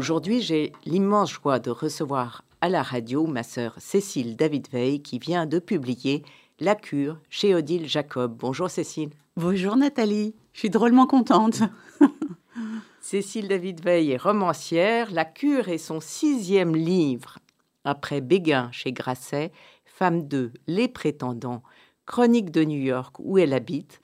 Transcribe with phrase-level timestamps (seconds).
[0.00, 5.18] Aujourd'hui, j'ai l'immense joie de recevoir à la radio ma sœur Cécile David Veil qui
[5.18, 6.24] vient de publier
[6.58, 8.34] La cure chez Odile Jacob.
[8.34, 9.10] Bonjour Cécile.
[9.36, 11.60] Bonjour Nathalie, je suis drôlement contente.
[13.02, 15.10] Cécile David Veil est romancière.
[15.12, 17.38] La cure est son sixième livre.
[17.84, 19.52] Après Béguin chez Grasset,
[19.84, 21.62] Femme 2, Les prétendants,
[22.06, 24.00] Chronique de New York où elle habite,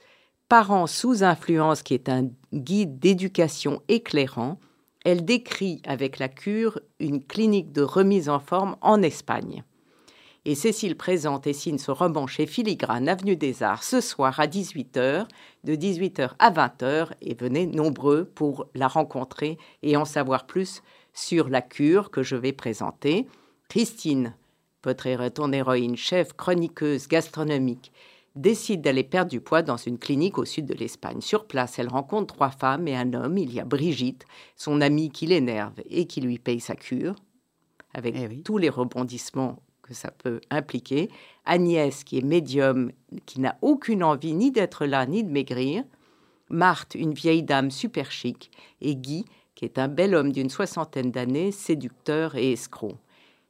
[0.51, 4.61] Parents sous influence qui est un guide d'éducation éclairant,
[5.07, 9.63] elle décrit avec la cure une clinique de remise en forme en Espagne.
[10.45, 14.49] Et Cécile présente et signe ce roman chez Filigrane, Avenue des Arts, ce soir à
[14.49, 15.29] 18h,
[15.63, 20.83] de 18h à 20h, et venez nombreux pour la rencontrer et en savoir plus
[21.13, 23.29] sur la cure que je vais présenter.
[23.69, 24.35] Christine,
[24.83, 27.93] votre ton héroïne, chef chroniqueuse gastronomique,
[28.37, 31.21] décide d'aller perdre du poids dans une clinique au sud de l'Espagne.
[31.21, 33.39] Sur place, elle rencontre trois femmes et un homme.
[33.39, 37.17] Il y a Brigitte, son amie qui l'énerve et qui lui paye sa cure,
[37.95, 41.09] avec eh tous les rebondissements que ça peut impliquer.
[41.45, 42.93] Agnès, qui est médium,
[43.25, 45.85] qui n'a aucune envie ni d'être là, ni de maigrir.
[46.51, 48.51] Marthe, une vieille dame super chic.
[48.81, 52.97] Et Guy, qui est un bel homme d'une soixantaine d'années, séducteur et escroc.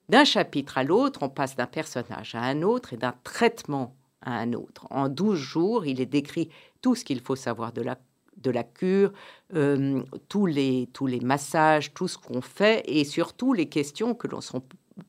[0.09, 3.96] D'un chapitre à l'autre, on passe d'un personnage à un autre et d'un traitement
[4.33, 4.87] un autre.
[4.91, 6.51] En 12 jours, il est décrit
[6.83, 7.99] tout ce qu'il faut savoir de la,
[8.37, 9.13] de la cure,
[9.55, 14.27] euh, tous, les, tous les massages, tout ce qu'on fait et surtout les questions que
[14.29, 14.57] l'on se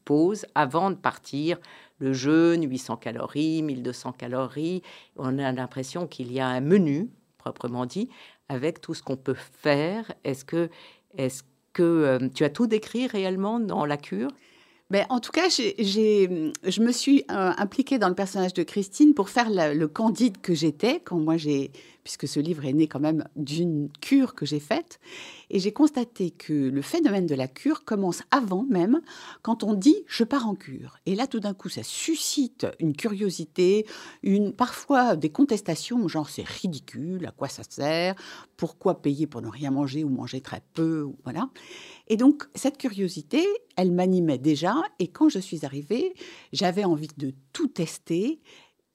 [0.05, 1.59] pose avant de partir.
[1.99, 4.83] Le jeûne, 800 calories, 1200 calories.
[5.15, 8.09] On a l'impression qu'il y a un menu, proprement dit,
[8.49, 10.11] avec tout ce qu'on peut faire.
[10.23, 10.69] Est-ce que,
[11.17, 14.29] est que euh, tu as tout décrit réellement dans la cure?
[14.89, 19.29] Mais en tout cas, je me suis euh, impliquée dans le personnage de Christine pour
[19.29, 21.71] faire le candide que j'étais quand moi j'ai,
[22.07, 25.01] puisque ce livre est né quand même d'une cure que j'ai faite,
[25.49, 29.01] et j'ai constaté que le phénomène de la cure commence avant même
[29.41, 30.99] quand on dit je pars en cure.
[31.05, 33.85] Et là, tout d'un coup, ça suscite une curiosité,
[34.23, 38.15] une parfois des contestations, genre c'est ridicule, à quoi ça sert,
[38.55, 41.49] pourquoi payer pour ne rien manger ou manger très peu, voilà.
[42.07, 43.45] Et donc, cette curiosité,
[43.75, 44.75] elle m'animait déjà.
[44.99, 46.13] Et quand je suis arrivée,
[46.53, 48.39] j'avais envie de tout tester,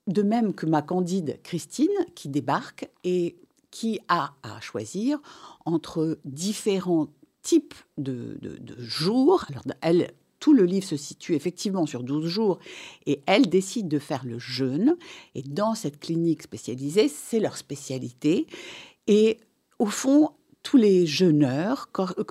[0.06, 3.36] de même que ma candide Christine, qui débarque et
[3.70, 5.20] qui a à choisir
[5.64, 7.08] entre différents
[7.42, 8.38] types de,
[8.78, 9.46] jours.
[9.80, 10.06] Alors,
[10.38, 12.58] tout le livre se situe effectivement sur 12 jours
[13.06, 14.96] et elle décide de faire le jeûne.
[15.34, 18.46] Et dans cette clinique spécialisée, c'est leur spécialité.
[19.06, 19.38] Et
[19.78, 20.30] au fond,
[20.62, 21.88] tous les jeûneurs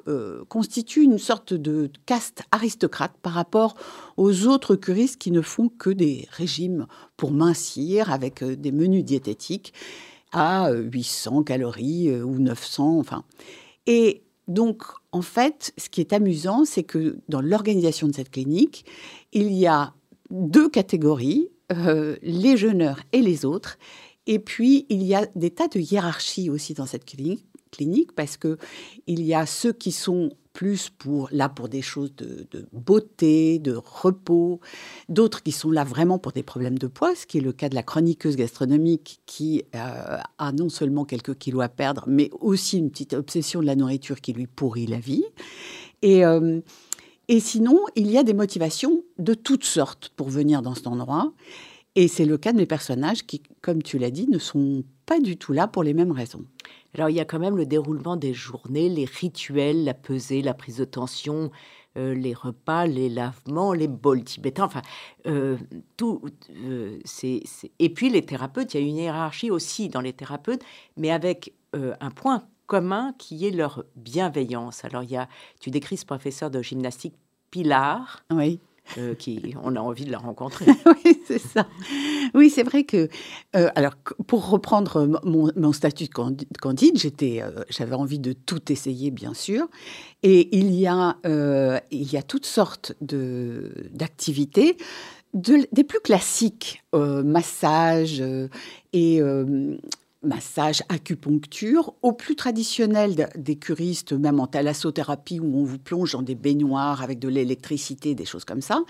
[0.08, 3.75] euh, constituent une sorte de caste aristocrate par rapport
[4.18, 6.88] aux autres curistes qui ne font que des régimes
[7.18, 9.74] pour mincir avec euh, des menus diététiques
[10.31, 13.24] à 800 calories euh, ou 900, enfin.
[13.86, 18.86] Et donc, en fait, ce qui est amusant, c'est que dans l'organisation de cette clinique,
[19.34, 19.94] il y a
[20.30, 21.50] deux catégories,
[22.22, 23.78] les jeûneurs et les autres.
[24.28, 28.37] Et puis, il y a des tas de hiérarchies aussi dans cette clinique clinique parce
[28.37, 28.57] que
[29.07, 30.91] il y a ceux qui sont plus
[31.31, 34.59] là pour des choses de, beauté, de repos,
[35.09, 37.69] d'autres qui sont là vraiment pour des problèmes de poids, ce qui est le cas
[37.69, 42.77] de la chroniqueuse gastronomique qui euh, a non seulement quelques kilos à perdre, mais aussi
[42.77, 45.23] une petite obsession de la nourriture qui lui pourrit la vie.
[46.03, 46.61] Euh,
[47.27, 51.31] et sinon, il y a des motivations de toutes sortes pour venir dans cet endroit.
[51.95, 55.19] Et c'est le cas de mes personnages qui, comme tu l'as dit, ne sont pas
[55.19, 56.45] du tout là pour les mêmes raisons.
[56.94, 60.53] Alors il y a quand même le déroulement des journées, les rituels, la pesée, la
[60.53, 61.52] prise de tension,
[61.97, 64.81] euh, les repas, les lavements, les bols tibétains, enfin
[65.27, 65.57] euh,
[65.98, 66.21] tout.
[66.51, 67.00] Euh,
[67.80, 70.63] Et puis les thérapeutes, il y a une hiérarchie aussi dans les thérapeutes,
[70.98, 74.83] mais avec un point commun qui est leur bienveillance.
[74.83, 75.30] Alors il y a,
[75.60, 77.15] tu décris ce professeur de gymnastique
[77.50, 78.24] Pilar.
[78.31, 78.60] Oui.
[78.98, 79.16] Euh,
[79.63, 80.66] on a envie de la rencontrer.
[81.06, 81.68] oui, c'est ça.
[82.33, 83.07] Oui, c'est vrai que,
[83.56, 83.94] euh, alors,
[84.28, 89.68] pour reprendre mon, statut de candide, j'étais, euh, j'avais envie de tout essayer, bien sûr.
[90.24, 91.18] Et il y a,
[91.92, 94.78] il y a toutes sortes de, d'activités,
[95.34, 98.22] des plus classiques, massage
[98.94, 99.22] et
[100.23, 106.21] massage, acupuncture, au plus traditionnel des curistes, même en thalassothérapie, où on vous plonge dans
[106.21, 108.83] des baignoires avec de l'électricité, des choses comme ça.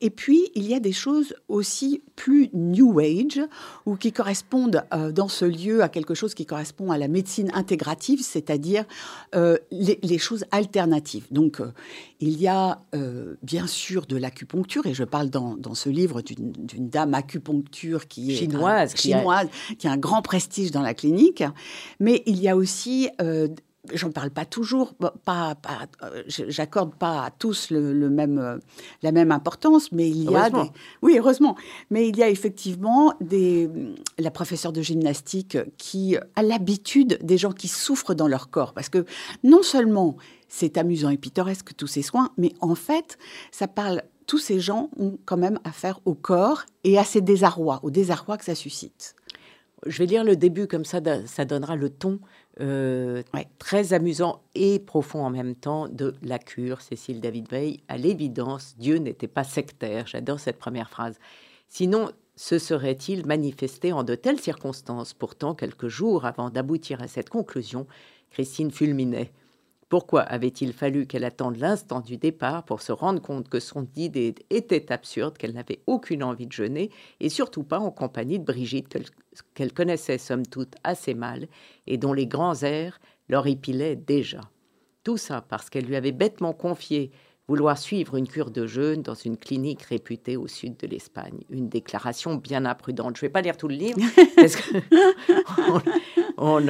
[0.00, 3.40] Et puis, il y a des choses aussi plus New Age,
[3.84, 7.50] ou qui correspondent euh, dans ce lieu à quelque chose qui correspond à la médecine
[7.52, 8.84] intégrative, c'est-à-dire
[9.34, 11.26] euh, les, choses alternatives.
[11.30, 11.72] Donc, euh,
[12.20, 12.80] il y a
[13.42, 18.36] bien sûr de l'acupuncture, et je parle dans, ce livre d'une dame acupuncture qui est
[18.36, 19.48] chinoise, chinoise
[19.78, 21.42] qui a un grand prestige dans la clinique,
[22.00, 23.48] mais il y a aussi euh,
[23.94, 28.58] j'en parle pas toujours, pas, pas euh, j'accorde pas à tous le, même, euh,
[29.02, 30.70] la même importance, mais il y a des,
[31.02, 31.56] oui heureusement,
[31.90, 33.70] mais il y a effectivement des,
[34.18, 38.88] la professeure de gymnastique qui a l'habitude des gens qui souffrent dans leur corps, parce
[38.88, 39.04] que
[39.44, 40.16] non seulement
[40.48, 43.18] c'est amusant et pittoresque tous ces soins, mais en fait
[43.50, 47.78] ça parle tous ces gens ont quand même affaire au corps et à ses désarrois,
[47.84, 49.14] au désarroi que ça suscite
[49.86, 52.20] je vais lire le début, comme ça, ça donnera le ton
[52.60, 53.22] euh,
[53.58, 57.80] très amusant et profond en même temps de La cure, Cécile David Veil.
[57.88, 60.06] À l'évidence, Dieu n'était pas sectaire.
[60.06, 61.18] J'adore cette première phrase.
[61.68, 65.14] Sinon, se serait-il manifesté en de telles circonstances?
[65.14, 67.86] Pourtant, quelques jours avant d'aboutir à cette conclusion,
[68.30, 69.32] Christine fulminait.
[69.88, 74.34] Pourquoi avait-il fallu qu'elle attende l'instant du départ pour se rendre compte que son idée
[74.50, 76.90] était absurde, qu'elle n'avait aucune envie de jeûner,
[77.20, 78.98] et surtout pas en compagnie de Brigitte,
[79.54, 81.48] qu'elle connaissait somme toute assez mal,
[81.86, 84.40] et dont les grands airs l'horripilaient déjà
[85.04, 87.10] Tout ça parce qu'elle lui avait bêtement confié
[87.48, 91.44] vouloir suivre une cure de jeûne dans une clinique réputée au sud de l'Espagne.
[91.48, 93.16] Une déclaration bien imprudente.
[93.16, 93.98] Je ne vais pas lire tout le livre,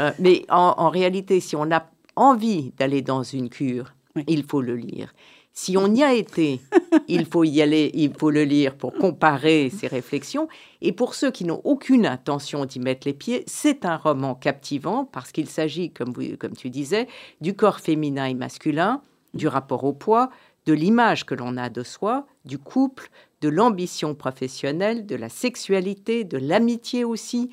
[0.18, 3.94] mais en, en, réalité, si on a envie d'aller dans une cure,
[4.26, 5.12] il faut le lire.
[5.58, 6.60] Si on y a été,
[7.08, 10.48] il faut y aller, il faut le lire pour comparer ses réflexions.
[10.82, 15.06] Et pour ceux qui n'ont aucune intention d'y mettre les pieds, c'est un roman captivant
[15.06, 16.12] parce qu'il s'agit, comme,
[16.58, 17.08] tu disais,
[17.40, 19.00] du corps féminin et masculin,
[19.32, 20.28] du rapport au poids,
[20.66, 23.08] de l'image que l'on a de soi, du couple,
[23.40, 27.48] de l'ambition professionnelle, de la sexualité, de l'amitié aussi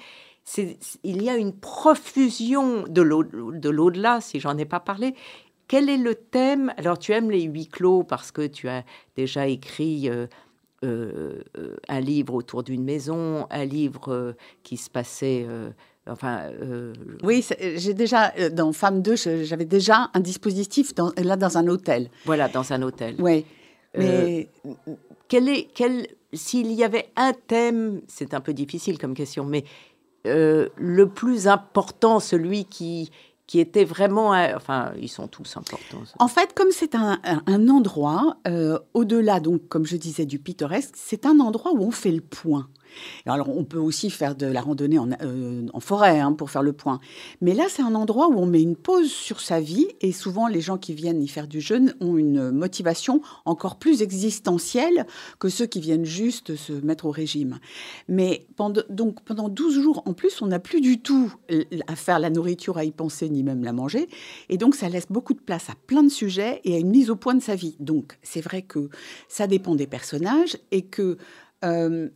[1.04, 5.16] il y a une profusion de l'au-delà, si j'en ai pas parlé.
[5.68, 6.74] Quel est le thème?
[6.78, 8.84] Alors, tu aimes les huis clos parce que tu as
[9.16, 10.28] déjà écrit euh,
[10.84, 11.42] euh,
[11.88, 14.34] un livre autour d'une maison, un livre euh,
[14.64, 15.48] qui se passait.
[16.08, 16.50] enfin,
[17.24, 17.46] oui,
[17.76, 22.10] j'ai déjà dans Femme 2, j'avais déjà un dispositif dans, là dans un hôtel.
[22.26, 23.16] Voilà, dans un hôtel.
[23.20, 23.46] Oui.
[23.98, 24.50] Mais
[25.28, 29.64] quel est quel s'il y avait un thème, c'est un peu difficile comme question, mais
[30.26, 33.12] euh, le plus important, celui qui,
[33.54, 34.32] qui était vraiment...
[34.56, 36.02] Enfin, ils sont tous importants.
[36.18, 37.20] En fait, comme c'est un,
[37.70, 42.10] endroit, euh, au-delà, donc, comme je disais, du pittoresque, c'est un endroit où on fait
[42.10, 42.68] le point.
[43.26, 46.74] Alors, on peut aussi faire de la randonnée en, euh, forêt hein, pour faire le
[46.74, 47.00] point.
[47.42, 50.48] Mais là, c'est un endroit où on met une pause sur sa vie et souvent,
[50.48, 55.06] les gens qui viennent y faire du jeûne ont une motivation encore plus existentielle
[55.40, 57.60] que ceux qui viennent juste se mettre au régime.
[58.08, 61.34] Mais pendant, donc, pendant 12 jours, en plus, on n'a plus du tout
[61.88, 64.08] à faire la nourriture, à y penser, ni même la manger.
[64.50, 67.10] Et donc, ça laisse beaucoup de place à plein de sujets et à une mise
[67.10, 67.76] au point de sa vie.
[67.80, 68.90] Donc, c'est vrai que
[69.28, 71.18] ça dépend des personnages et que
[71.64, 72.10] euh,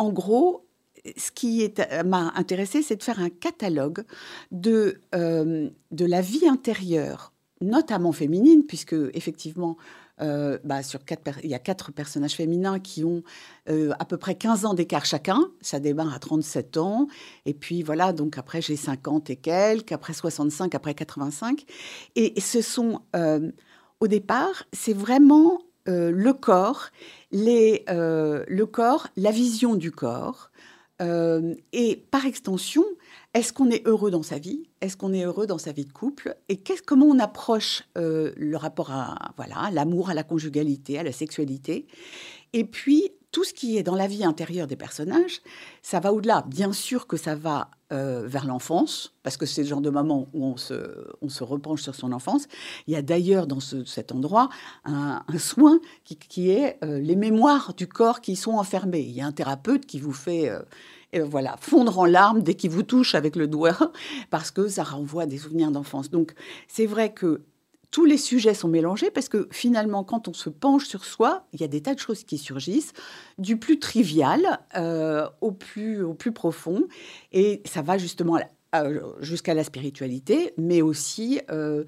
[0.00, 0.66] en gros,
[1.18, 1.70] ce qui
[2.06, 4.04] m'a intéressé, c'est de faire un catalogue
[4.50, 9.76] de, euh, la vie intérieure, notamment féminine, puisque effectivement,
[10.22, 10.80] euh, bah,
[11.44, 13.22] il y a quatre personnages féminins qui ont
[13.68, 15.50] euh, à peu près 15 ans d'écart chacun.
[15.60, 17.06] Ça démarre à 37 ans.
[17.44, 21.66] Et puis voilà, donc après j'ai 50 et quelques, après 65, après 85.
[22.16, 23.02] Et ce sont,
[24.00, 26.90] au départ, c'est vraiment le corps
[27.32, 30.50] les, euh, le corps, la vision du corps,
[31.00, 32.84] euh, et par extension,
[33.32, 35.92] est-ce qu'on est heureux dans sa vie Est-ce qu'on est heureux dans sa vie de
[35.92, 41.02] couple Et comment on approche euh, le rapport à voilà l'amour, à la conjugalité, à
[41.02, 41.86] la sexualité
[42.52, 45.40] Et puis tout ce qui est dans la vie intérieure des personnages,
[45.82, 46.44] ça va au-delà.
[46.48, 50.28] Bien sûr que ça va euh, vers l'enfance, parce que c'est le genre de moment
[50.32, 50.74] où on se,
[51.22, 52.46] on se repenche sur son enfance.
[52.86, 54.48] Il y a d'ailleurs dans cet endroit
[54.84, 59.00] un, soin qui, est euh, les mémoires du corps qui sont enfermées.
[59.00, 60.48] Il y a un thérapeute qui vous fait...
[60.48, 60.60] Euh,
[61.24, 63.76] voilà, fondre en larmes dès qu'il vous touche avec le doigt,
[64.30, 66.08] parce que ça renvoie des souvenirs d'enfance.
[66.08, 66.34] Donc,
[66.68, 67.42] c'est vrai que
[67.90, 71.60] tous les sujets sont mélangés parce que finalement, quand on se penche sur soi, il
[71.60, 72.92] y a des tas de choses qui surgissent,
[73.38, 76.84] du plus trivial euh, au, plus, au plus profond.
[77.32, 78.38] Et ça va justement
[79.20, 81.84] jusqu'à la spiritualité, mais aussi euh,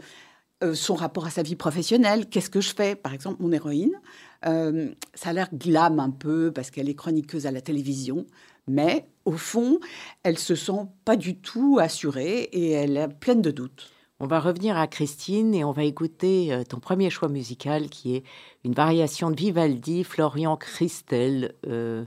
[0.65, 2.29] euh, son rapport à sa vie professionnelle.
[2.29, 2.97] Qu'est-ce que je fais?
[2.97, 4.01] Par exemple, mon héroïne,
[4.43, 8.27] ça a l'air glam un peu parce qu'elle est chroniqueuse à la télévision,
[8.67, 9.79] mais au fond,
[10.25, 13.93] elle se sent pas du tout assurée et elle est pleine de doutes.
[14.25, 18.15] On va revenir à Christine et on va écouter euh, ton premier choix musical qui
[18.15, 18.23] est
[18.63, 22.05] une variation de Vivaldi, Florian Christel, euh,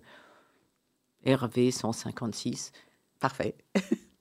[1.25, 2.72] Hervé 156.
[3.19, 3.57] Parfait.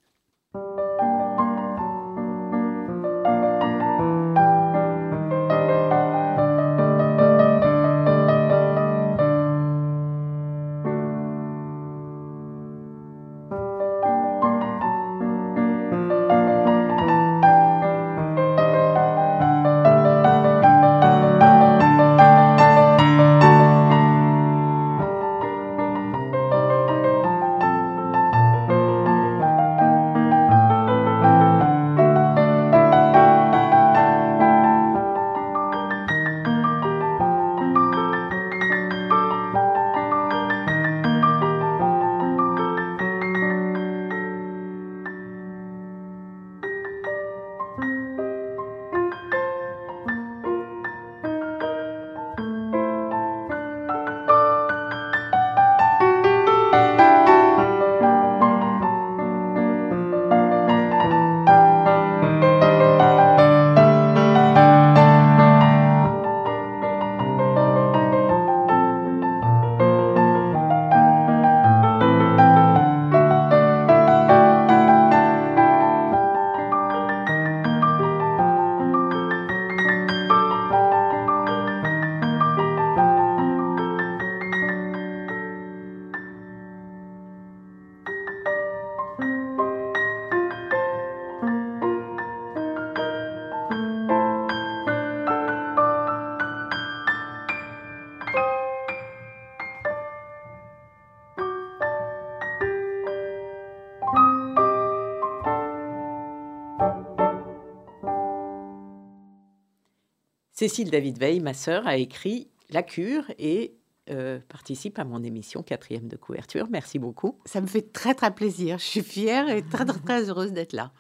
[110.64, 113.75] Cécile David Veil, ma sœur, a écrit La cure et
[114.09, 116.68] euh, participe à mon émission quatrième de couverture.
[116.71, 117.38] Merci beaucoup.
[117.44, 118.78] Ça me fait très très plaisir.
[118.78, 120.90] Je suis fière et très très, très heureuse d'être là.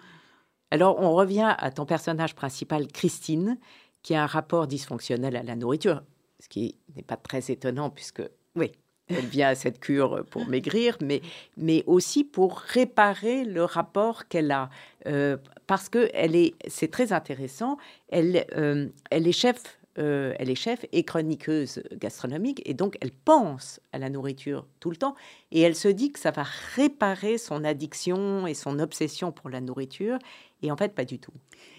[0.70, 3.58] Alors on revient à ton personnage principal, Christine,
[4.02, 6.02] qui a un rapport dysfonctionnel à la nourriture,
[6.40, 8.22] ce qui n'est pas très étonnant puisque
[8.56, 8.70] oui,
[9.08, 11.20] elle vient à cette cure pour maigrir, mais,
[11.56, 14.70] mais aussi pour réparer le rapport qu'elle a.
[15.06, 17.76] Euh, parce que elle est, c'est très intéressant,
[18.08, 19.78] elle, euh, elle est chef.
[19.96, 24.90] Euh, elle est chef et chroniqueuse gastronomique et donc elle pense à la nourriture tout
[24.90, 25.14] le temps
[25.52, 26.44] et elle se dit que ça va
[26.74, 30.18] réparer son addiction et son obsession pour la nourriture
[30.62, 31.30] et en fait pas du tout.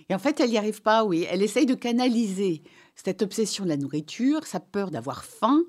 [0.07, 1.27] Et en fait elle n'y arrive pas, oui.
[1.29, 2.63] Elle essaye de canaliser
[2.95, 5.63] cette obsession de la nourriture, sa peur d'avoir faim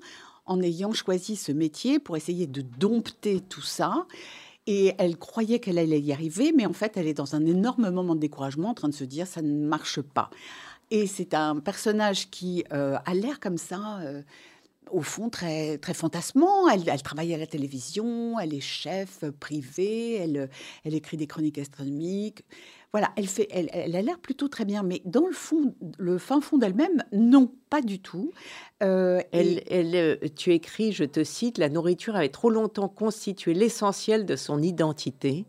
[0.47, 4.05] en ayant choisi ce métier pour essayer de dompter tout ça.
[4.65, 7.89] Et elle croyait qu'elle allait y arriver, mais en fait, elle est dans un énorme
[7.89, 10.29] moment de découragement en train de se dire ça ne marche pas.
[10.91, 14.21] Et c'est un personnage qui euh, a l'air comme ça, euh,
[14.91, 16.69] au fond, très, très fantasmant.
[16.69, 20.49] Elle, elle, travaille à la télévision, elle est chef privée, elle,
[20.83, 22.43] elle écrit des chroniques astronomiques.
[22.93, 26.17] Voilà, elle, fait, elle, elle a l'air plutôt très bien, mais dans le fond, le
[26.17, 28.31] fin fond d'elle-même, non, pas du tout.
[28.81, 33.53] Euh, elle, elle, euh, tu écris, je te cite, la nourriture avait trop longtemps constitué
[33.53, 35.45] l'essentiel de son identité,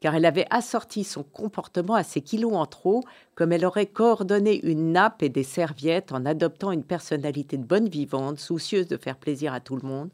[0.00, 3.02] car elle avait assorti son comportement à ses kilos en trop,
[3.34, 7.88] comme elle aurait coordonné une nappe et des serviettes en adoptant une personnalité de bonne
[7.88, 10.10] vivante, soucieuse de faire plaisir à tout le monde.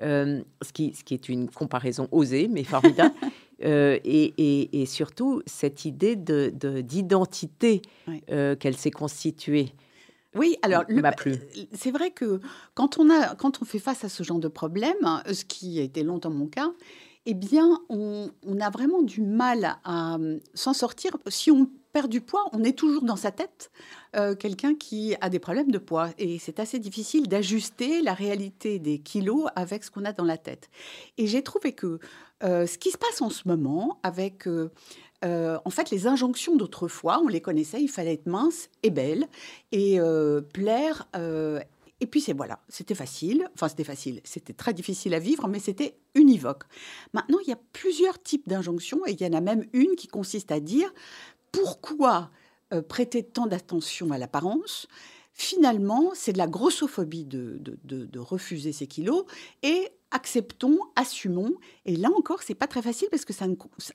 [0.00, 3.14] Euh, ce, qui, ce qui est une comparaison osée, mais formidable.
[3.64, 7.80] Euh, et, surtout cette idée d'identité
[8.26, 9.72] de, qu'elle s'est constituée.
[10.34, 10.82] Oui, alors
[11.72, 12.40] c'est vrai que
[12.74, 15.78] quand on, a, quand on fait face à ce genre de problème, hein, ce qui
[15.78, 16.72] a été longtemps mon cas,
[17.26, 20.18] eh bien, on, a vraiment du mal à
[20.54, 21.16] s'en sortir.
[21.28, 23.70] Si on perd du poids, on est toujours dans sa tête
[24.16, 26.08] euh, quelqu'un qui a des problèmes de poids.
[26.18, 30.38] Et c'est assez difficile d'ajuster la réalité des kilos avec ce qu'on a dans la
[30.38, 30.70] tête.
[31.18, 32.00] Et j'ai trouvé que
[32.42, 34.46] euh, ce qui se passe en ce moment avec...
[34.46, 34.70] Euh,
[35.24, 39.28] en fait, les injonctions d'autrefois, on les connaissait, il fallait être mince et belle
[39.70, 40.00] et
[40.52, 41.06] plaire
[42.02, 45.60] et puis c'est voilà, c'était facile, enfin c'était facile, c'était très difficile à vivre, mais
[45.60, 46.64] c'était univoque.
[47.12, 50.08] Maintenant, il y a plusieurs types d'injonctions et il y en a même une qui
[50.08, 50.92] consiste à dire
[51.52, 52.32] pourquoi
[52.74, 54.88] euh, prêter tant d'attention à l'apparence
[55.32, 59.24] Finalement, c'est de la grossophobie de, de, refuser ces kilos
[59.62, 61.54] et acceptons, assumons.
[61.84, 63.46] Et là encore, c'est pas très facile parce que ça,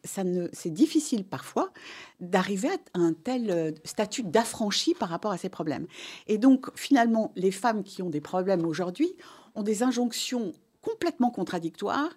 [0.04, 1.72] ça c'est difficile parfois
[2.20, 5.88] d'arriver à un tel euh, statut d'affranchi par rapport à ces problèmes.
[6.28, 9.16] Et donc, finalement, les femmes qui ont des problèmes aujourd'hui
[9.56, 12.10] ont des injonctions complètement contradictoires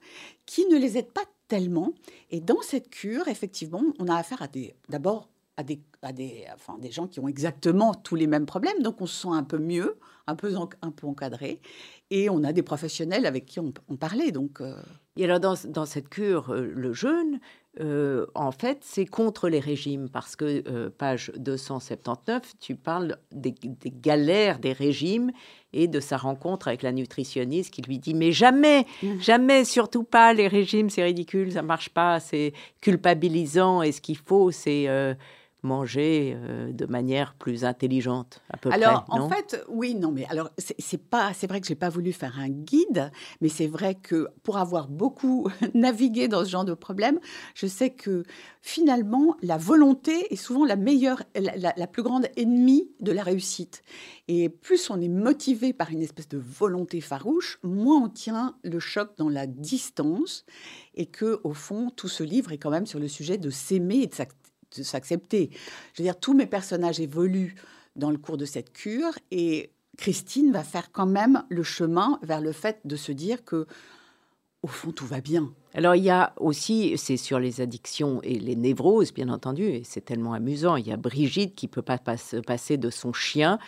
[0.46, 1.92] qui ne les aident pas tellement.
[2.30, 6.46] Et dans cette cure, effectivement, on a affaire à des, d'abord à des, à des,
[6.54, 9.42] enfin, des gens qui ont exactement tous les mêmes problèmes, donc on se sent un
[9.42, 9.98] peu mieux,
[10.30, 11.60] un peu, un peu encadré,
[12.10, 14.32] et on a des professionnels avec qui on, parlait.
[14.32, 14.74] Donc, euh.
[15.16, 17.38] Et alors dans, dans cette cure, euh, le jeûne,
[17.78, 23.90] euh, en fait, c'est contre les régimes, parce que, page 279, tu parles des, des,
[23.90, 25.30] galères des régimes
[25.72, 29.20] et de sa rencontre avec la nutritionniste qui lui dit Mais jamais, mmh.
[29.20, 34.18] jamais, surtout pas les régimes, c'est ridicule, ça marche pas, c'est culpabilisant, et ce qu'il
[34.18, 34.88] faut, c'est
[35.62, 39.16] manger euh, de manière plus intelligente, à peu alors, près.
[39.16, 42.12] Alors, en fait, oui, non, mais alors, c'est pas, c'est vrai que j'ai pas voulu
[42.12, 46.74] faire un guide, mais c'est vrai que pour avoir beaucoup navigué dans ce genre de
[46.74, 47.20] problème,
[47.54, 48.24] je sais que
[48.62, 53.82] finalement, la volonté est souvent la meilleure, la, la plus grande ennemie de la réussite.
[54.28, 58.78] Et plus on est motivé par une espèce de volonté farouche, moins on tient le
[58.78, 60.44] choc dans la distance,
[60.94, 63.98] et que au fond, tout ce livre est quand même sur le sujet de s'aimer
[63.98, 64.14] et de
[64.76, 65.50] de s'accepter.
[65.94, 67.54] Je veux dire, tous mes personnages évoluent
[67.96, 72.40] dans le cours de cette cure et Christine va faire quand même le chemin vers
[72.40, 73.66] le fait de se dire que
[74.62, 75.52] au fond, tout va bien.
[75.72, 79.84] Alors, il y a aussi, c'est sur les addictions et les névroses, bien entendu, et
[79.84, 80.76] c'est tellement amusant.
[80.76, 83.58] Il y a Brigitte qui peut pas se passer de son chien,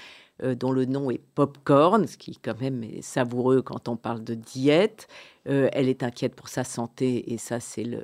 [0.43, 4.25] euh, dont le nom est Popcorn, ce qui quand même est savoureux quand on parle
[4.25, 5.09] de diète.
[5.49, 8.03] Euh, elle est inquiète pour sa santé et ça, c'est le,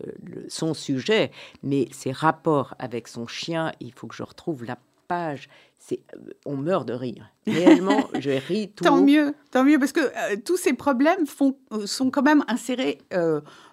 [0.49, 1.31] son sujet.
[1.63, 4.77] Mais ses rapports avec son chien, il faut que je retrouve la
[5.07, 5.49] page.
[5.79, 7.31] C'est, euh, on meurt de rire.
[7.47, 8.83] Réellement, je ris tout.
[8.85, 12.99] Tant mieux, tant mieux, parce que euh, tous ces problèmes font, sont quand même insérés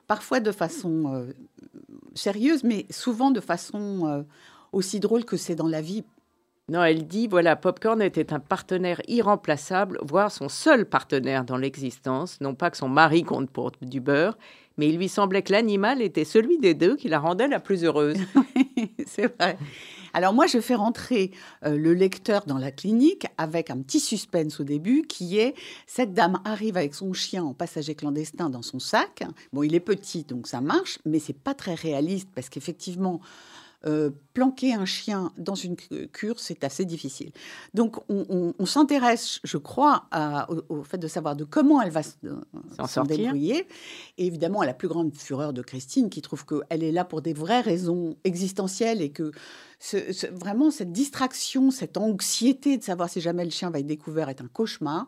[0.07, 1.25] parfois de façon
[2.13, 4.23] sérieuse, mais souvent de façon
[4.71, 6.03] aussi drôle que c'est dans la vie
[6.67, 12.41] non, elle dit voilà, Popcorn était un partenaire irremplaçable, voire son seul partenaire dans l'existence.
[12.41, 14.35] Non pas que son mari compte pour du beurre,
[14.77, 17.83] mais il lui semblait que l'animal était celui des deux qui la rendait la plus
[17.83, 18.17] heureuse.
[19.05, 19.59] C'est vrai.
[20.15, 21.31] Alors moi, je fais rentrer
[21.65, 25.53] euh, le lecteur dans la clinique avec un petit suspense au début qui est
[25.87, 29.23] cette dame arrive avec son chien en passager clandestin dans son sac.
[29.53, 33.19] Bon, il est petit, donc ça marche, mais c'est pas très réaliste parce qu'effectivement,
[33.87, 37.31] euh, planquer un chien dans une cure, c'est assez difficile.
[37.73, 40.09] Donc, on, s'intéresse, je crois,
[40.69, 42.01] au, fait de savoir de comment elle va
[42.87, 43.67] s'en débrouiller.
[44.17, 47.21] Et évidemment, à la plus grande fureur de Christine, qui trouve qu'elle est là pour
[47.21, 49.31] des vraies raisons existentielles et que
[50.31, 54.41] vraiment cette distraction, cette anxiété de savoir si jamais le chien va être découvert est
[54.41, 55.07] un cauchemar.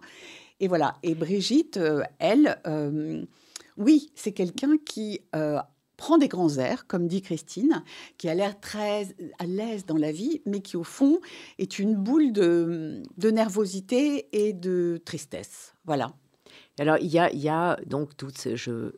[0.59, 0.95] Et voilà.
[1.03, 3.25] Et Brigitte, euh, elle, euh,
[3.77, 5.21] oui, c'est quelqu'un qui
[5.97, 7.83] prend des grands airs, comme dit Christine,
[8.17, 11.19] qui a l'air très à l'aise dans la vie, mais qui au fond
[11.57, 15.73] est une boule de, nervosité et de tristesse.
[15.85, 16.13] Voilà.
[16.79, 18.91] Alors il y a, donc toutes ces, je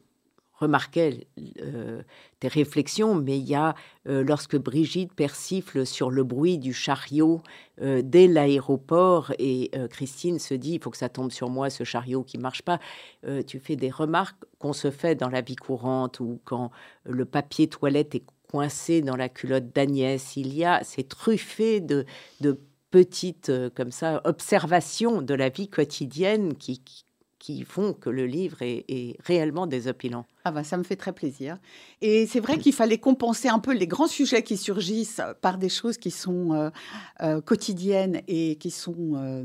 [0.60, 1.28] remarquais
[1.62, 2.02] euh,
[2.40, 3.76] tes réflexions, mais il y a,
[4.08, 7.42] euh, lorsque Brigitte persifle sur le bruit du chariot
[7.82, 11.84] euh, dès l'aéroport, et Christine se dit, il faut que ça tombe sur moi, ce
[11.84, 12.80] chariot qui marche pas,
[13.48, 16.72] tu fais des remarques qu'on se fait dans la vie courante, ou quand
[17.04, 22.06] le papier toilette est coincé dans la culotte d'Agnès, il y a, c'est truffé de,
[22.92, 26.82] petites, comme ça, observations de la vie quotidienne qui
[27.66, 30.26] font que le livre est, réellement désopilant.
[30.46, 31.58] Ah ben, ça me fait très plaisir.
[32.02, 35.70] Et c'est vrai qu'il fallait compenser un peu les grands sujets qui surgissent par des
[35.70, 36.70] choses qui sont euh,
[37.22, 39.44] euh, quotidiennes et qui sont euh,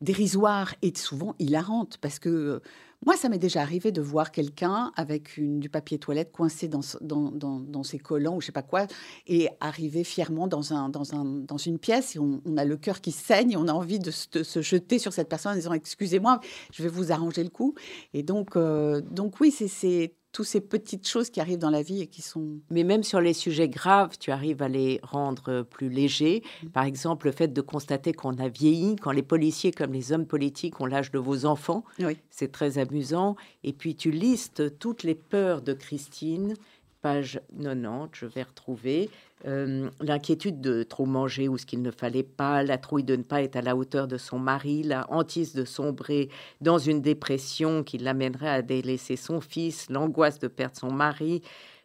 [0.00, 1.98] dérisoires et souvent hilarantes.
[1.98, 2.60] Parce que
[3.04, 7.98] moi, ça m'est déjà arrivé de voir quelqu'un avec du papier toilette coincé dans, ses
[7.98, 8.86] collants ou je sais pas quoi,
[9.26, 13.68] et arriver fièrement dans une pièce et on, a le cœur qui saigne, et on
[13.68, 16.40] a envie de se, jeter sur cette personne en disant excusez-moi,
[16.72, 17.74] je vais vous arranger le coup.
[18.14, 22.00] Et donc, euh, donc oui, c'est toutes ces petites choses qui arrivent dans la vie
[22.00, 22.60] et qui sont...
[22.70, 26.42] Mais même sur les sujets graves, tu arrives à les rendre euh, plus légers.
[26.62, 26.68] Mm.
[26.68, 30.26] Par exemple, le fait de constater qu'on a vieilli, quand les policiers comme les hommes
[30.26, 31.84] politiques ont l'âge de vos enfants,
[32.30, 33.36] c'est très amusant.
[33.62, 36.54] Et puis tu listes toutes les peurs de Christine
[37.02, 39.10] page 90, je vais retrouver
[39.46, 43.24] euh, l'inquiétude de trop manger ou ce qu'il ne fallait pas, la trouille de ne
[43.24, 47.82] pas être à la hauteur de son mari, la hantise de sombrer dans une dépression
[47.82, 51.42] qui l'amènerait à délaisser son fils, l'angoisse de perdre son mari,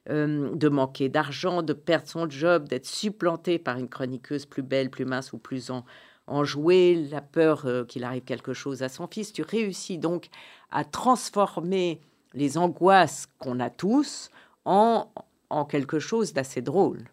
[0.09, 4.91] euh, de manquer d'argent, de perdre son job, d'être supplanté par une chroniqueuse plus belle,
[4.91, 5.83] plus mince ou plus en,
[6.27, 9.33] enjouée, la peur euh, qu'il arrive quelque chose à son fils.
[9.33, 10.27] Tu réussis donc
[10.71, 12.01] à transformer
[12.33, 14.29] les angoisses qu'on a tous
[14.67, 17.05] en, quelque chose d'assez drôle.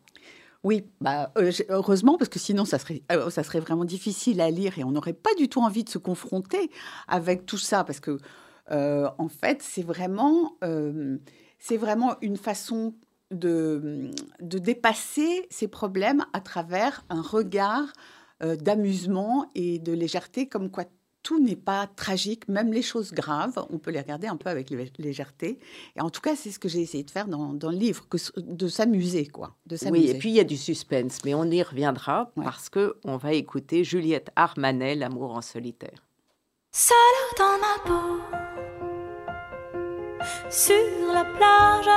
[0.65, 4.51] Oui, bah, euh, heureusement, parce que sinon, ça serait, euh, ça serait vraiment difficile à
[4.51, 6.71] lire et on n'aurait pas du tout envie de se confronter
[7.07, 8.19] avec tout ça, parce que
[8.71, 10.57] en fait, c'est vraiment,
[11.59, 12.95] c'est vraiment une façon
[13.31, 17.93] de, de dépasser ces problèmes à travers un regard
[18.41, 20.85] d'amusement et de légèreté, comme quoi
[21.25, 24.71] tout n'est pas tragique, même les choses graves, on peut les regarder un peu avec
[24.99, 25.59] légèreté.
[25.97, 28.19] Et en tout cas, c'est ce que j'ai essayé de faire dans, le livre, que,
[28.39, 29.57] de s'amuser, quoi.
[29.67, 32.97] De oui, et puis il y a du suspense, mais on y reviendra parce que
[33.05, 36.05] on va écouter Juliette Armanet, L'amour en solitaire.
[36.71, 36.97] Seule
[37.39, 38.21] dans ma peau,
[40.51, 41.89] sur la plage,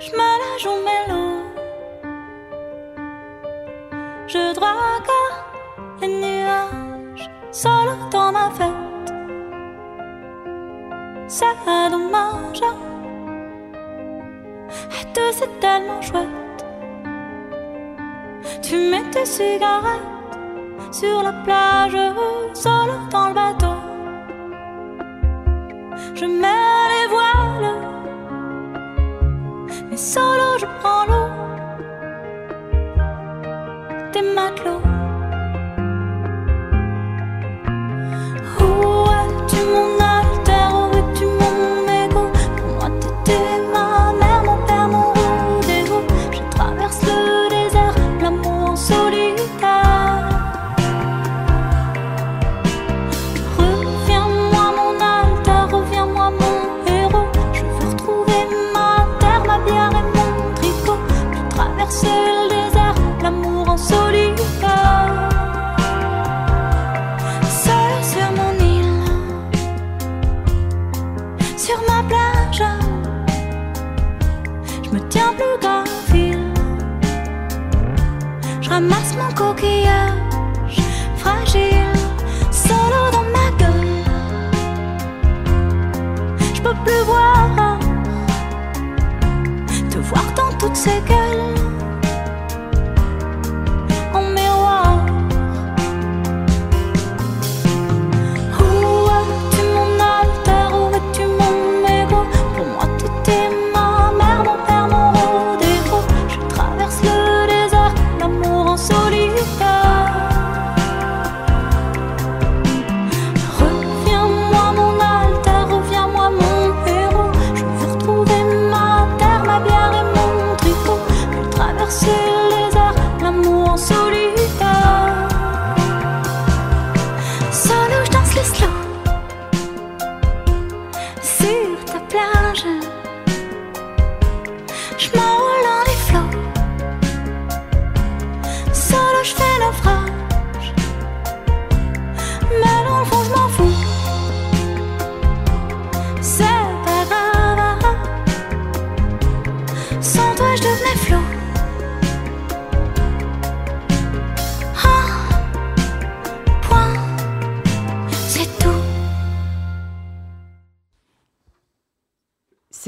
[0.00, 1.24] je me la joue mélo,
[4.26, 5.08] je drague
[6.00, 6.87] les nuages
[7.50, 9.12] seul dans ma fête.
[11.28, 12.62] C'est dommage.
[15.00, 16.64] Et deux, c'est tellement chouette.
[18.62, 20.18] Tu mets tes cigarettes
[20.90, 21.96] sur la plage,
[22.54, 23.76] seul dans le bateau.
[26.14, 27.74] Je mets les voiles,
[29.90, 30.47] mais solo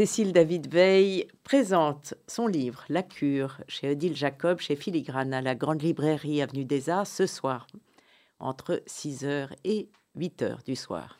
[0.01, 5.55] Cécile David Veil présente son livre La cure chez Odile Jacob, chez Filigrane, à la
[5.55, 7.67] Grande Librairie Avenue des Arts, ce soir,
[8.39, 11.19] entre 6h et 8h du soir.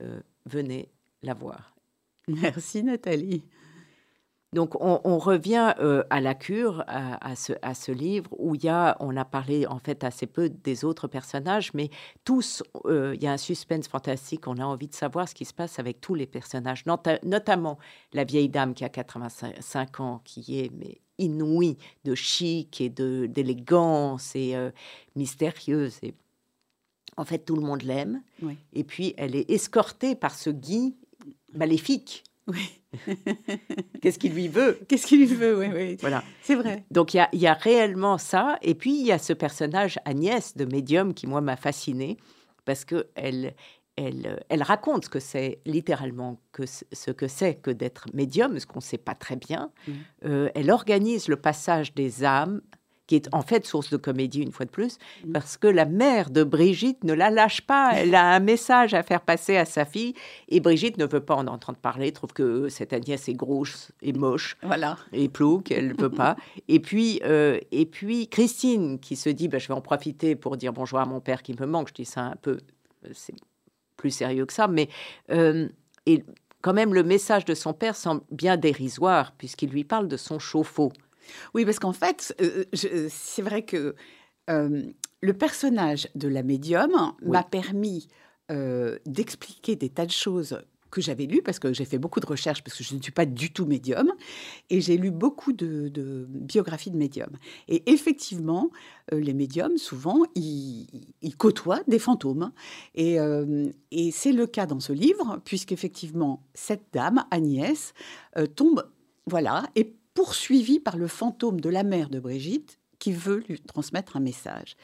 [0.00, 0.90] Euh, venez
[1.22, 1.74] la voir.
[2.26, 3.44] Merci Nathalie.
[4.54, 8.68] Donc on, revient euh, à la cure, à, ce, à, ce, livre où il y
[8.68, 11.90] a, on a parlé en fait assez peu des autres personnages, mais
[12.24, 14.46] tous, euh, il y a un suspense fantastique.
[14.46, 17.78] On a envie de savoir ce qui se passe avec tous les personnages, notamment
[18.12, 24.36] la vieille dame qui a 85 ans, qui est mais inouïe de chic et d'élégance
[24.36, 24.70] et euh,
[25.16, 25.98] mystérieuse.
[26.04, 26.14] Et
[27.16, 28.22] en fait, tout le monde l'aime.
[28.72, 30.94] Et puis elle est escortée par ce Guy
[31.54, 32.22] maléfique.
[32.46, 32.82] Oui.
[34.02, 34.78] Qu'est-ce qu'il lui veut?
[34.88, 35.96] Qu'est-ce qu'il lui veut, oui, oui.
[36.00, 36.22] Voilà.
[36.42, 36.84] C'est vrai.
[36.90, 38.58] Donc il y, a, réellement ça.
[38.62, 42.18] Et puis il y a ce personnage Agnès de médium qui, moi, m'a fascinée
[42.64, 43.54] parce que elle,
[43.96, 48.66] elle, elle raconte ce que c'est littéralement que ce que c'est que d'être médium, ce
[48.66, 49.70] qu'on ne sait pas très bien.
[49.86, 49.92] Mmh.
[50.26, 52.60] Euh, elle organise le passage des âmes
[53.06, 55.32] qui est en fait source de comédie une fois de plus, mm.
[55.32, 57.92] parce que la mère de Brigitte ne la lâche pas.
[57.94, 60.14] Elle a un message à faire passer à sa fille,
[60.48, 64.12] et Brigitte ne veut pas en entendre parler, trouve que cette Agnès est grosse et
[64.12, 64.96] moche, voilà.
[65.12, 66.36] et plouc, elle ne peut pas.
[66.68, 70.56] Et puis, euh, et puis Christine qui se dit, bah, je vais en profiter pour
[70.56, 71.88] dire bonjour à mon père qui me manque.
[71.88, 72.58] Je dis ça un peu,
[73.04, 73.34] euh, c'est
[73.96, 74.88] plus sérieux que ça, mais
[75.30, 75.68] euh,
[76.06, 76.24] et
[76.62, 80.38] quand même le message de son père semble bien dérisoire puisqu'il lui parle de son
[80.38, 80.92] chauffe-eau.
[81.54, 83.94] Oui, parce qu'en fait, euh, euh, c'est vrai que
[84.50, 84.82] euh,
[85.20, 88.08] le personnage de la médium m'a permis
[88.50, 90.60] euh, d'expliquer des tas de choses
[90.90, 93.10] que j'avais lues, parce que j'ai fait beaucoup de recherches, parce que je ne suis
[93.10, 94.12] pas du tout médium,
[94.68, 97.36] et j'ai lu beaucoup de, biographies de médiums.
[97.68, 98.70] Et effectivement,
[99.12, 100.86] euh, les médiums, souvent, ils,
[101.38, 102.52] côtoient des fantômes.
[102.94, 107.94] Et, euh, et c'est le cas dans ce livre, puisqu'effectivement, cette dame, Agnès,
[108.54, 108.86] tombe,
[109.26, 114.16] voilà, est poursuivie par le fantôme de la mère de Brigitte, qui veut lui transmettre
[114.16, 114.76] un message.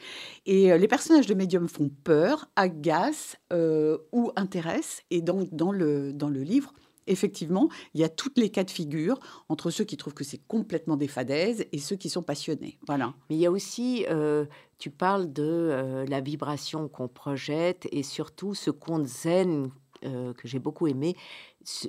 [0.45, 5.01] Et euh, les personnages de médium font peur, agacent euh, ou intéressent.
[5.09, 6.71] Et donc, dans le, dans le livre,
[7.07, 10.45] effectivement, il y a toutes les cas de figure entre ceux qui trouvent que c'est
[10.47, 12.77] complètement des fadaises et ceux qui sont passionnés.
[12.85, 13.15] Voilà.
[13.29, 14.45] Mais il y a aussi, euh,
[14.77, 20.87] tu parles de la vibration qu'on projette et surtout ce conte zen que j'ai beaucoup
[20.87, 21.15] aimé.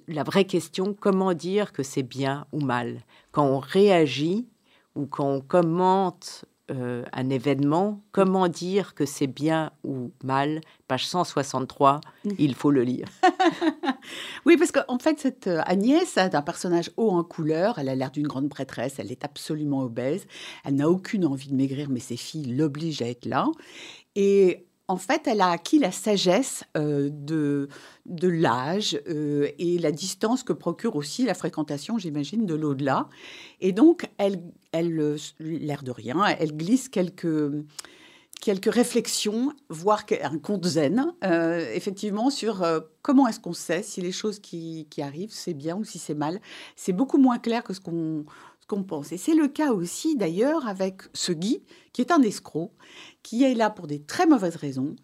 [0.08, 3.00] La vraie question, comment dire que c'est bien ou mal?
[3.30, 4.46] Quand on réagit
[4.94, 10.60] ou quand on commente euh, un événement, comment dire que c'est bien ou mal?
[10.88, 12.30] Page 163, mm.
[12.38, 13.08] il faut le lire.
[14.46, 17.78] oui, parce qu'en fait, cette euh, Agnès a un personnage haut en couleur.
[17.78, 18.98] Elle a l'air d'une grande prêtresse.
[18.98, 20.26] Elle est absolument obèse.
[20.64, 23.48] Elle n'a aucune envie de maigrir, mais ses filles l'obligent à être là.
[24.14, 27.68] Et en fait, elle a acquis la sagesse euh, de,
[28.06, 33.08] de l'âge euh, et la distance que procure aussi la fréquentation, j'imagine, de l'au-delà.
[33.60, 34.42] Et donc, elle,
[34.72, 37.52] elle euh, l'air de rien, elle glisse quelques,
[38.40, 41.14] quelques réflexions, voire un conte zen,
[41.74, 42.66] effectivement, sur
[43.02, 46.14] comment est-ce qu'on sait si les choses qui, qui arrivent, c'est bien ou si c'est
[46.14, 46.40] mal.
[46.74, 48.24] C'est beaucoup moins clair que ce qu'on
[48.72, 49.12] qu'on pense.
[49.12, 52.72] Et c'est le cas aussi d'ailleurs avec ce Guy, qui est un escroc,
[53.22, 54.96] qui est là pour des très mauvaises raisons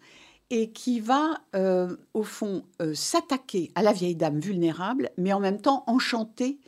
[0.49, 5.39] et qui va, euh, au fond, euh, s'attaquer à la vieille dame vulnérable, mais en
[5.39, 6.59] même temps enchanter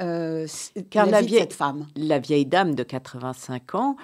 [0.00, 0.46] euh,
[0.88, 1.86] Car la, vieille, cette femme.
[1.96, 3.96] La vieille dame de 85 ans,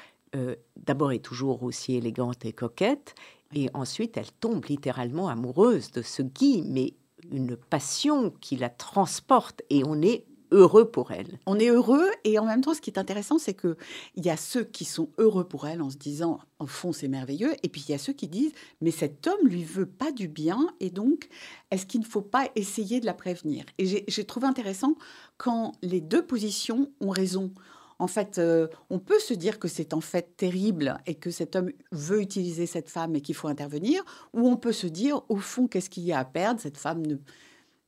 [0.76, 3.14] d'abord est toujours aussi élégante et coquette,
[3.54, 6.94] et ensuite elle tombe littéralement amoureuse de ce Guy, mais
[7.30, 11.38] une passion qui la transporte, et on est heureux pour elle.
[11.46, 13.76] On est heureux et en même temps, ce qui est intéressant, c'est que
[14.14, 17.08] il y a ceux qui sont heureux pour elle en se disant, en fond, c'est
[17.08, 20.12] merveilleux, et puis il y a ceux qui disent, mais cet homme lui veut pas
[20.12, 21.28] du bien, et donc
[21.70, 23.64] est-ce qu'il ne faut pas essayer de la prévenir?
[23.78, 24.94] Et j'ai trouvé intéressant
[25.36, 27.52] quand les deux positions ont raison.
[27.98, 31.54] En fait, euh, on peut se dire que c'est en fait terrible et que cet
[31.54, 35.36] homme veut utiliser cette femme et qu'il faut intervenir, ou on peut se dire, au
[35.36, 36.60] fond, qu'est-ce qu'il y a à perdre?
[36.60, 37.16] Cette femme ne,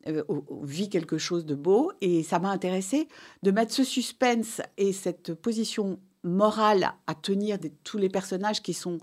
[0.06, 0.22] euh,
[0.62, 1.92] vit quelque chose de beau.
[2.00, 3.08] Et ça m'a intéressé
[3.42, 8.74] de mettre ce suspense et cette position morale à tenir de tous les personnages qui
[8.74, 8.98] sont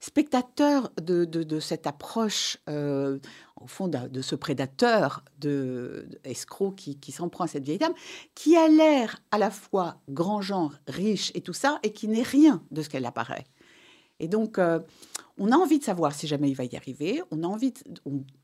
[0.00, 3.18] spectateurs de, cette approche, euh,
[3.60, 7.94] au fond, de, ce prédateur, de, escroc qui, qui s'en prend à cette vieille dame,
[8.34, 12.22] qui a l'air à la fois grand genre, riche et tout ça, et qui n'est
[12.22, 13.44] rien de ce qu'elle apparaît.
[14.20, 14.80] Et donc, euh,
[15.38, 17.78] on a envie de savoir si jamais il va y arriver, on a envie de,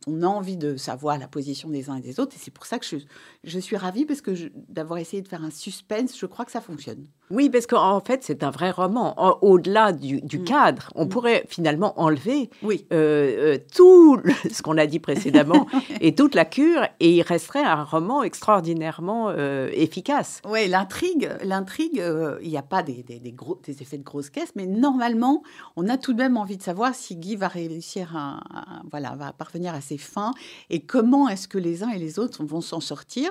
[0.06, 2.66] on, a envie de savoir la position des uns et des autres, et c'est pour
[2.66, 2.96] ça que je,
[3.42, 4.32] je suis ravie, parce que
[4.68, 7.06] d'avoir essayé de faire un suspense, je crois que ça fonctionne.
[7.30, 9.38] Oui, parce qu'en fait, c'est un vrai roman.
[9.42, 10.44] Au-delà du, mm.
[10.44, 11.08] cadre, on mm.
[11.08, 12.86] pourrait finalement enlever oui.
[12.92, 15.66] Euh, euh, tout ce qu'on a dit précédemment
[16.00, 20.42] et toute la cure, et il resterait un roman extraordinairement euh, efficace.
[20.48, 22.02] Oui, l'intrigue, l'intrigue,
[22.42, 25.42] il n'y a pas des, des, gros, des effets de grosse caisse, mais normalement,
[25.76, 29.32] on a tout de même envie de savoir si Guy va réussir à, voilà, va
[29.32, 30.32] parvenir à ses fins
[30.70, 33.30] et comment est-ce que les uns et les autres vont s'en sortir.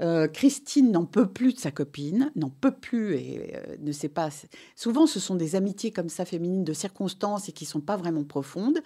[0.00, 4.08] Euh, Christine n'en peut plus de sa copine, n'en peut plus et euh, ne sait
[4.08, 4.30] pas.
[4.74, 8.24] Souvent, ce sont des amitiés comme ça féminines de circonstances et qui sont pas vraiment
[8.24, 8.80] profondes.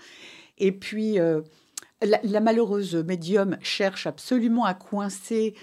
[0.59, 1.41] Et puis, euh,
[2.03, 5.55] la, malheureuse médium cherche absolument à coincer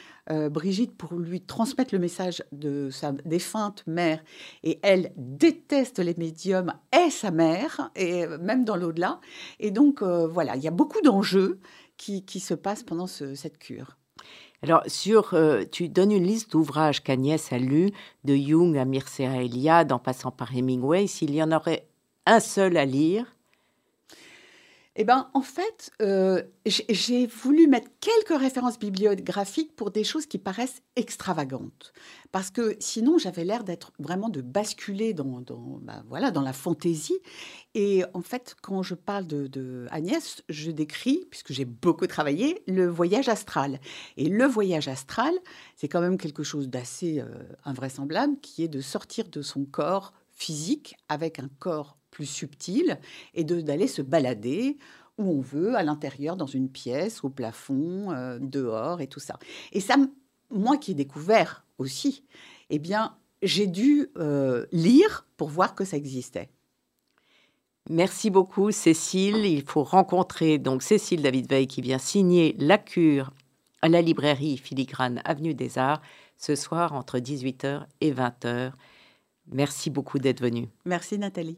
[0.50, 4.24] Brigitte pour lui transmettre le message de sa défunte mère.
[4.64, 9.20] Et elle déteste les médiums et sa mère, et même dans l'au-delà.
[9.60, 11.60] Et donc, voilà, il y a beaucoup d'enjeux
[11.98, 13.98] qui, se passent pendant cette cure.
[14.64, 17.92] Alors, sur, euh, tu donnes une liste d'ouvrages qu'Agnès a lus,
[18.26, 21.08] de Jung à Mircea Eliade, en passant par Hemingway.
[21.08, 21.88] S'il y en aurait
[22.28, 23.36] un seul à lire,
[24.98, 30.38] eh ben, en fait, euh, j'ai voulu mettre quelques références bibliographiques pour des choses qui
[30.38, 31.94] paraissent extravagantes.
[32.34, 36.52] Parce que sinon, j'avais l'air d'être vraiment de basculer dans, dans, bah, voilà, dans la
[36.52, 37.20] fantaisie.
[37.74, 42.88] Et en fait, quand je parle de, Agnès, je décris, puisque j'ai beaucoup travaillé, le
[42.88, 43.80] voyage astral.
[44.18, 45.34] Et le voyage astral,
[45.78, 47.28] c'est quand même quelque chose d'assez euh,
[47.64, 53.00] invraisemblable, qui est de sortir de son corps physique avec un corps plus subtil
[53.34, 54.78] et d'aller se balader
[55.18, 59.38] où on veut, à l'intérieur, dans une pièce, au plafond, euh, dehors et tout ça.
[59.72, 59.96] Et ça,
[60.50, 62.24] moi qui ai découvert aussi,
[62.70, 66.50] eh bien, j'ai dû euh, lire pour voir que ça existait.
[67.90, 69.46] Merci beaucoup Cécile.
[69.46, 73.32] Il faut rencontrer donc Cécile David Veil qui vient signer La Cure
[73.82, 76.02] à la librairie Filigrane Avenue des Arts
[76.38, 78.72] ce soir entre 18h et 20h.
[79.52, 80.70] Merci beaucoup d'être venu.
[80.86, 81.58] Merci Nathalie.